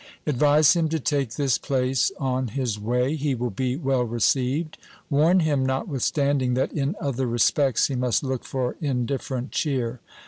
Advise 0.25 0.75
him 0.75 0.89
to 0.89 0.99
take 0.99 1.35
this 1.35 1.59
place 1.59 2.11
on 2.19 2.47
his 2.47 2.79
way; 2.79 3.15
he 3.15 3.35
will 3.35 3.51
be 3.51 3.75
well 3.75 4.01
received. 4.03 4.79
Warn 5.11 5.41
him, 5.41 5.63
notwithstanding, 5.63 6.55
that, 6.55 6.71
in 6.73 6.95
other 6.99 7.27
respects, 7.27 7.85
he 7.85 7.93
must 7.93 8.23
look 8.23 8.43
for 8.43 8.77
indifferent 8.81 9.51
cheer. 9.51 9.99